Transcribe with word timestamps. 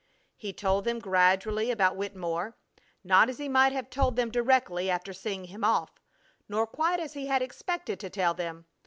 He 0.35 0.51
told 0.51 0.83
them 0.85 0.97
gradually 0.97 1.69
about 1.69 1.95
Wittemore; 1.95 2.55
not 3.03 3.29
as 3.29 3.37
he 3.37 3.47
might 3.47 3.71
have 3.71 3.87
told 3.91 4.15
them 4.15 4.31
directly 4.31 4.89
after 4.89 5.13
seeing 5.13 5.43
him 5.45 5.63
off, 5.63 5.91
nor 6.49 6.65
quite 6.65 6.99
as 6.99 7.13
he 7.13 7.27
had 7.27 7.43
expected 7.43 7.99
to 7.99 8.09
tell 8.09 8.33
them. 8.33 8.65